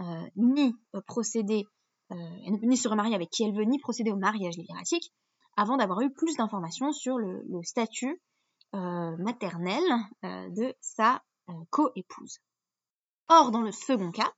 euh, 0.01 0.27
ni 0.35 0.73
euh, 0.95 1.01
procéder, 1.05 1.65
elle 2.09 2.53
ne 2.53 2.57
peut 2.57 2.65
ni 2.65 2.77
se 2.77 2.87
remarier 2.87 3.15
avec 3.15 3.29
qui 3.29 3.43
elle 3.43 3.53
veut, 3.53 3.65
ni 3.65 3.79
procéder 3.79 4.11
au 4.11 4.15
mariage 4.15 4.55
libératique, 4.55 5.13
avant 5.57 5.75
d'avoir 5.75 5.99
eu 6.01 6.11
plus 6.11 6.37
d'informations 6.37 6.93
sur 6.93 7.17
le, 7.17 7.43
statut 7.63 8.21
maternel 8.73 9.83
de 10.23 10.73
sa 10.79 11.21
coépouse. 11.69 12.39
Or, 13.29 13.51
dans 13.51 13.61
le 13.61 13.71
second 13.71 14.11
cas, 14.11 14.31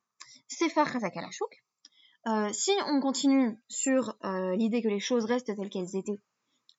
Sefer 0.48 0.86
Chazakalashuk, 0.92 1.64
euh, 2.28 2.52
si 2.52 2.72
on 2.88 3.00
continue 3.00 3.58
sur 3.70 4.16
euh, 4.24 4.56
l'idée 4.56 4.82
que 4.82 4.88
les 4.88 5.00
choses 5.00 5.26
restent 5.26 5.56
telles 5.56 5.70
qu'elles 5.70 5.96
étaient, 5.96 6.20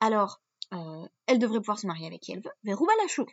alors 0.01 0.41
euh, 0.75 1.07
elle 1.27 1.39
devrait 1.39 1.61
pouvoir 1.61 1.79
se 1.79 1.87
marier 1.87 2.07
avec 2.07 2.21
qui 2.21 2.33
elle 2.33 2.43
veut, 2.43 2.53
Verouba 2.65 2.93
la 2.99 3.25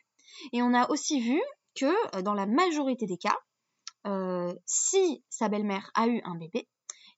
Et 0.53 0.61
on 0.61 0.73
a 0.73 0.89
aussi 0.89 1.19
vu 1.19 1.41
que 1.75 2.21
dans 2.21 2.33
la 2.33 2.45
majorité 2.45 3.05
des 3.05 3.17
cas, 3.17 3.37
si 4.65 5.23
sa 5.29 5.49
belle-mère 5.49 5.91
a 5.93 6.07
eu 6.07 6.21
un 6.23 6.35
bébé, 6.35 6.67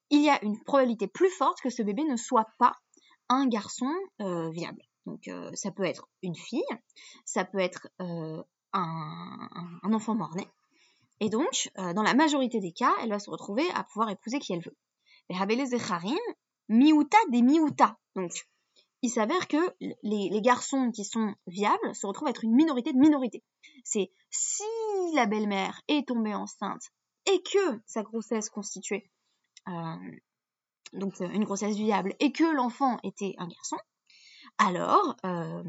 il 0.09 0.23
y 0.23 0.29
a 0.29 0.43
une 0.43 0.61
probabilité 0.63 1.07
plus 1.07 1.29
forte 1.29 1.61
que 1.61 1.69
ce 1.69 1.83
bébé 1.83 2.03
ne 2.03 2.15
soit 2.15 2.47
pas 2.57 2.73
un 3.29 3.47
garçon 3.47 3.93
viable. 4.19 4.81
Donc 5.05 5.29
ça 5.53 5.71
peut 5.71 5.83
être 5.83 6.09
une 6.23 6.35
fille, 6.35 6.63
ça 7.25 7.45
peut 7.45 7.59
être 7.59 7.87
un, 7.99 8.43
enfant 9.83 10.15
mort-né, 10.15 10.47
et 11.19 11.29
donc, 11.29 11.69
euh, 11.77 11.93
dans 11.93 12.03
la 12.03 12.13
majorité 12.13 12.59
des 12.59 12.71
cas, 12.71 12.93
elle 13.01 13.09
va 13.09 13.19
se 13.19 13.29
retrouver 13.29 13.63
à 13.75 13.83
pouvoir 13.83 14.09
épouser 14.09 14.39
qui 14.39 14.53
elle 14.53 14.61
veut. 14.61 14.77
Les 15.29 15.65
Zecharim, 15.65 16.17
miuta 16.69 17.17
des 17.29 17.41
miuta. 17.41 17.97
Donc, 18.15 18.31
il 19.01 19.09
s'avère 19.09 19.47
que 19.47 19.57
les, 20.03 20.41
garçons 20.41 20.91
qui 20.91 21.05
sont 21.05 21.33
viables 21.47 21.95
se 21.95 22.05
retrouvent 22.05 22.27
à 22.27 22.31
être 22.31 22.43
une 22.43 22.55
minorité 22.55 22.91
de 22.93 22.97
minorité. 22.97 23.43
C'est 23.83 24.11
si 24.29 24.63
la 25.13 25.25
belle-mère 25.25 25.81
est 25.87 26.07
tombée 26.07 26.33
enceinte 26.33 26.81
et 27.31 27.41
que 27.41 27.81
sa 27.85 28.03
grossesse 28.03 28.49
constituait 28.49 29.09
euh, 29.67 29.95
donc 30.93 31.19
une 31.19 31.43
grossesse 31.43 31.75
viable 31.75 32.15
et 32.19 32.31
que 32.31 32.43
l'enfant 32.43 32.97
était 33.03 33.35
un 33.37 33.47
garçon, 33.47 33.77
alors 34.57 35.15
euh, 35.25 35.63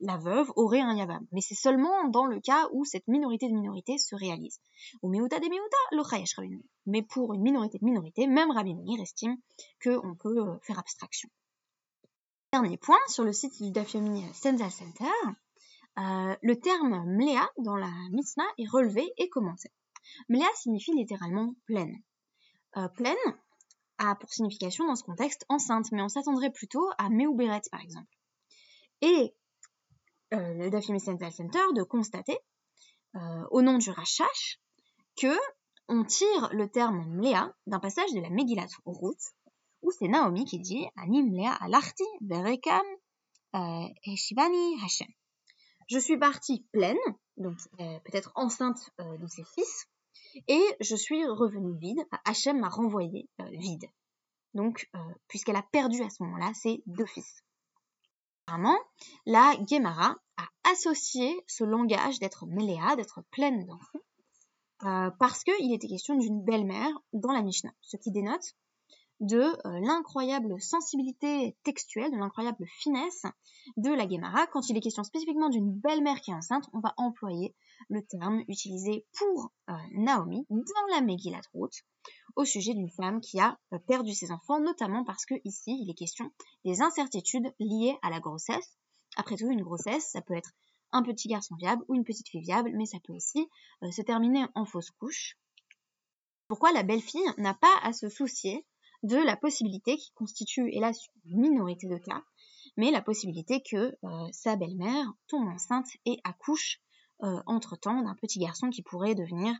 la 0.00 0.16
veuve 0.16 0.52
aurait 0.56 0.80
un 0.80 0.94
yavam. 0.94 1.26
Mais 1.32 1.40
c'est 1.40 1.54
seulement 1.54 2.08
dans 2.08 2.26
le 2.26 2.40
cas 2.40 2.68
où 2.72 2.84
cette 2.84 3.08
minorité 3.08 3.48
de 3.48 3.54
minorité 3.54 3.98
se 3.98 4.14
réalise. 4.14 4.60
Au 5.02 5.08
miuta 5.08 5.38
des 5.38 5.48
miuta, 5.48 5.76
le 5.92 6.60
Mais 6.86 7.02
pour 7.02 7.34
une 7.34 7.42
minorité 7.42 7.78
de 7.78 7.84
minorité, 7.84 8.26
même 8.26 8.50
Rabbi 8.50 8.74
Meir 8.74 9.00
estime 9.00 9.36
qu'on 9.82 10.14
peut 10.14 10.38
euh, 10.38 10.58
faire 10.62 10.78
abstraction. 10.78 11.28
Dernier 12.52 12.76
point, 12.76 12.98
sur 13.08 13.24
le 13.24 13.32
site 13.32 13.60
du 13.62 13.70
Dafyomi 13.70 14.24
Senza 14.32 14.70
Center, 14.70 15.04
euh, 15.98 16.36
le 16.42 16.60
terme 16.60 17.04
mléa 17.06 17.48
dans 17.58 17.76
la 17.76 17.90
Mishnah 18.12 18.46
est 18.58 18.68
relevé 18.68 19.12
et 19.18 19.28
commenté. 19.28 19.70
Mléa 20.28 20.48
signifie 20.54 20.92
littéralement 20.92 21.54
pleine. 21.66 22.02
Euh, 22.76 22.88
pleine 22.88 23.16
a 23.98 24.14
pour 24.14 24.30
signification 24.30 24.86
dans 24.86 24.96
ce 24.96 25.02
contexte 25.02 25.44
enceinte, 25.48 25.90
mais 25.92 26.02
on 26.02 26.08
s'attendrait 26.08 26.50
plutôt 26.50 26.86
à 26.98 27.08
Meuberet 27.08 27.62
par 27.70 27.80
exemple. 27.80 28.08
Et 29.00 29.06
euh, 29.08 29.28
le 30.36 30.70
Dafim 30.70 30.98
Central 30.98 31.32
Center 31.32 31.60
de 31.74 31.82
constater, 31.82 32.38
euh, 33.14 33.46
au 33.50 33.62
nom 33.62 33.78
du 33.78 33.90
Rachash, 33.90 34.60
que 35.16 35.34
on 35.88 36.04
tire 36.04 36.50
le 36.52 36.68
terme 36.68 37.04
Mléa 37.06 37.54
d'un 37.66 37.78
passage 37.78 38.12
de 38.12 38.20
la 38.20 38.30
Megillat 38.30 38.66
Ruth, 38.84 39.34
où 39.82 39.90
c'est 39.90 40.08
Naomi 40.08 40.44
qui 40.44 40.58
dit 40.58 40.86
Ani 40.96 41.22
Mléa 41.22 41.52
alarti 41.52 42.04
berekam 42.20 42.84
euh, 43.54 43.86
Shivani 44.16 44.76
Hashem. 44.84 45.08
Je 45.88 45.98
suis 45.98 46.18
partie 46.18 46.66
pleine, 46.72 46.98
donc 47.36 47.56
peut-être 47.78 48.32
enceinte 48.34 48.90
de 48.98 49.26
ses 49.28 49.44
fils, 49.44 49.86
et 50.48 50.64
je 50.80 50.96
suis 50.96 51.24
revenue 51.26 51.78
vide. 51.78 52.04
Hachem 52.24 52.58
m'a 52.58 52.68
renvoyé 52.68 53.28
vide. 53.52 53.86
Donc, 54.52 54.90
puisqu'elle 55.28 55.54
a 55.54 55.62
perdu 55.62 56.02
à 56.02 56.10
ce 56.10 56.24
moment-là 56.24 56.52
ses 56.54 56.82
deux 56.86 57.06
fils. 57.06 57.44
Apparemment, 58.48 58.78
la 59.26 59.56
Gemara 59.68 60.14
a 60.36 60.70
associé 60.70 61.34
ce 61.48 61.64
langage 61.64 62.20
d'être 62.20 62.46
méléa, 62.46 62.94
d'être 62.94 63.22
pleine 63.32 63.66
d'enfants, 63.66 63.98
euh, 64.84 65.10
parce 65.18 65.42
qu'il 65.42 65.74
était 65.74 65.88
question 65.88 66.14
d'une 66.16 66.44
belle-mère 66.44 66.92
dans 67.12 67.32
la 67.32 67.42
Mishnah, 67.42 67.72
ce 67.80 67.96
qui 67.96 68.12
dénote 68.12 68.54
de 69.20 69.40
euh, 69.40 69.80
l'incroyable 69.80 70.60
sensibilité 70.60 71.56
textuelle, 71.62 72.10
de 72.10 72.16
l'incroyable 72.16 72.66
finesse 72.66 73.22
de 73.76 73.90
la 73.90 74.08
Gemara. 74.08 74.46
Quand 74.48 74.68
il 74.68 74.76
est 74.76 74.80
question 74.80 75.04
spécifiquement 75.04 75.48
d'une 75.48 75.72
belle-mère 75.72 76.20
qui 76.20 76.30
est 76.30 76.34
enceinte, 76.34 76.68
on 76.72 76.80
va 76.80 76.92
employer 76.96 77.54
le 77.88 78.02
terme 78.02 78.42
utilisé 78.48 79.06
pour 79.18 79.52
euh, 79.70 79.74
Naomi 79.92 80.46
dans 80.50 80.94
la 80.94 81.00
Megillat 81.00 81.40
Ruth 81.54 81.84
au 82.36 82.44
sujet 82.44 82.74
d'une 82.74 82.90
femme 82.90 83.20
qui 83.20 83.40
a 83.40 83.58
euh, 83.72 83.78
perdu 83.78 84.12
ses 84.12 84.30
enfants, 84.30 84.60
notamment 84.60 85.04
parce 85.04 85.24
que 85.24 85.34
ici 85.44 85.78
il 85.82 85.90
est 85.90 85.94
question 85.94 86.30
des 86.64 86.82
incertitudes 86.82 87.54
liées 87.58 87.96
à 88.02 88.10
la 88.10 88.20
grossesse. 88.20 88.76
Après 89.16 89.36
tout, 89.36 89.50
une 89.50 89.62
grossesse, 89.62 90.10
ça 90.10 90.20
peut 90.20 90.34
être 90.34 90.50
un 90.92 91.02
petit 91.02 91.28
garçon 91.28 91.56
viable 91.56 91.84
ou 91.88 91.94
une 91.94 92.04
petite 92.04 92.28
fille 92.28 92.42
viable, 92.42 92.70
mais 92.74 92.86
ça 92.86 92.98
peut 93.02 93.14
aussi 93.14 93.48
se 93.90 94.02
terminer 94.02 94.44
en 94.54 94.66
fausse 94.66 94.90
couche. 94.90 95.36
Pourquoi 96.48 96.70
la 96.72 96.82
belle-fille 96.82 97.26
n'a 97.38 97.54
pas 97.54 97.78
à 97.82 97.92
se 97.92 98.08
soucier 98.08 98.64
de 99.06 99.16
la 99.16 99.36
possibilité 99.36 99.96
qui 99.96 100.10
constitue, 100.12 100.68
hélas, 100.72 101.08
une 101.24 101.40
minorité 101.40 101.86
de 101.86 101.96
cas, 101.96 102.22
mais 102.76 102.90
la 102.90 103.00
possibilité 103.00 103.62
que 103.62 103.96
euh, 104.02 104.28
sa 104.32 104.56
belle-mère 104.56 105.12
tombe 105.28 105.48
enceinte 105.48 105.88
et 106.04 106.18
accouche 106.24 106.80
euh, 107.22 107.40
entre-temps 107.46 108.02
d'un 108.02 108.16
petit 108.16 108.38
garçon 108.38 108.68
qui 108.68 108.82
pourrait 108.82 109.14
devenir 109.14 109.54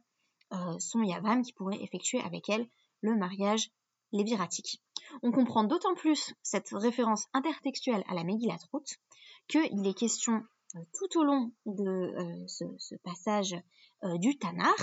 euh, 0.52 0.78
son 0.80 1.02
yavam, 1.02 1.42
qui 1.42 1.52
pourrait 1.52 1.80
effectuer 1.80 2.20
avec 2.20 2.48
elle 2.48 2.68
le 3.02 3.16
mariage 3.16 3.70
léviratique. 4.12 4.82
On 5.22 5.30
comprend 5.30 5.64
d'autant 5.64 5.94
plus 5.94 6.34
cette 6.42 6.70
référence 6.72 7.26
intertextuelle 7.32 8.04
à 8.08 8.14
la 8.14 8.24
Megillat 8.24 8.58
Ruth 8.72 8.98
qu'il 9.48 9.86
est 9.86 9.94
question 9.94 10.42
tout 10.92 11.18
au 11.18 11.22
long 11.22 11.52
de 11.64 12.44
ce, 12.48 12.96
passage 12.96 13.54
du 14.16 14.36
Tanar 14.36 14.74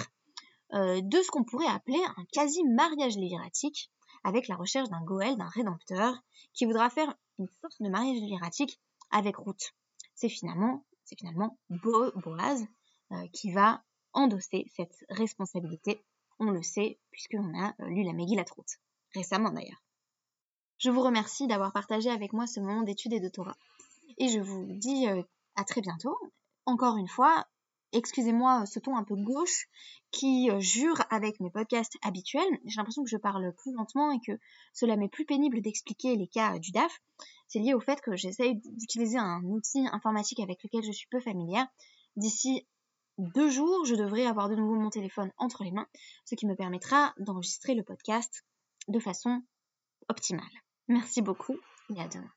de 0.71 1.21
ce 1.21 1.29
qu'on 1.29 1.43
pourrait 1.43 1.67
appeler 1.67 2.01
un 2.17 2.25
quasi-mariage 2.31 3.17
léviratique 3.17 3.91
avec 4.23 4.47
la 4.47 4.55
recherche 4.55 4.89
d'un 4.89 5.03
Goël, 5.03 5.37
d'un 5.37 5.47
rédempteur, 5.47 6.23
qui 6.53 6.65
voudra 6.65 6.89
faire 6.89 7.13
une 7.39 7.49
sorte 7.61 7.81
de 7.81 7.89
mariage 7.89 8.17
hiératique 8.17 8.79
avec 9.11 9.37
Ruth. 9.37 9.73
C'est 10.15 10.29
finalement, 10.29 10.85
c'est 11.03 11.17
finalement 11.17 11.57
Boaz 11.69 12.65
qui 13.31 13.51
va 13.51 13.83
endosser 14.13 14.65
cette 14.75 15.05
responsabilité. 15.09 16.03
On 16.39 16.51
le 16.51 16.63
sait 16.63 16.99
puisqu'on 17.11 17.53
a 17.59 17.73
lu 17.79 18.03
la 18.03 18.13
Maggie 18.13 18.35
la 18.35 18.43
Troute, 18.43 18.79
récemment 19.13 19.51
d'ailleurs. 19.51 19.81
Je 20.77 20.89
vous 20.89 21.01
remercie 21.01 21.47
d'avoir 21.47 21.71
partagé 21.71 22.09
avec 22.09 22.33
moi 22.33 22.47
ce 22.47 22.59
moment 22.59 22.81
d'études 22.81 23.13
et 23.13 23.19
de 23.19 23.29
Torah. 23.29 23.55
Et 24.17 24.29
je 24.29 24.39
vous 24.39 24.65
dis 24.77 25.07
à 25.55 25.63
très 25.63 25.81
bientôt. 25.81 26.17
Encore 26.65 26.97
une 26.97 27.07
fois, 27.07 27.45
excusez-moi 27.93 28.65
ce 28.65 28.79
ton 28.79 28.97
un 28.97 29.03
peu 29.03 29.15
gauche 29.15 29.67
qui 30.11 30.49
jure 30.59 31.01
avec 31.09 31.39
mes 31.39 31.49
podcasts 31.49 31.97
habituels. 32.01 32.59
J'ai 32.65 32.77
l'impression 32.77 33.03
que 33.03 33.09
je 33.09 33.17
parle 33.17 33.53
plus 33.55 33.73
lentement 33.73 34.11
et 34.11 34.19
que 34.25 34.37
cela 34.73 34.95
m'est 34.95 35.09
plus 35.09 35.25
pénible 35.25 35.61
d'expliquer 35.61 36.15
les 36.15 36.27
cas 36.27 36.59
du 36.59 36.71
DAF. 36.71 37.01
C'est 37.47 37.59
lié 37.59 37.73
au 37.73 37.79
fait 37.79 38.01
que 38.01 38.15
j'essaye 38.15 38.55
d'utiliser 38.55 39.17
un 39.17 39.41
outil 39.43 39.87
informatique 39.91 40.39
avec 40.39 40.63
lequel 40.63 40.83
je 40.83 40.91
suis 40.91 41.07
peu 41.09 41.19
familière. 41.19 41.67
D'ici 42.15 42.67
deux 43.17 43.49
jours, 43.49 43.85
je 43.85 43.95
devrais 43.95 44.25
avoir 44.25 44.49
de 44.49 44.55
nouveau 44.55 44.75
mon 44.75 44.89
téléphone 44.89 45.31
entre 45.37 45.63
les 45.63 45.71
mains, 45.71 45.87
ce 46.25 46.35
qui 46.35 46.45
me 46.45 46.55
permettra 46.55 47.13
d'enregistrer 47.19 47.75
le 47.75 47.83
podcast 47.83 48.43
de 48.87 48.99
façon 48.99 49.41
optimale. 50.09 50.45
Merci 50.87 51.21
beaucoup 51.21 51.57
et 51.95 52.01
à 52.01 52.07
demain. 52.07 52.31